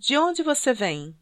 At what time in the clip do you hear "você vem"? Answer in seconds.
0.42-1.14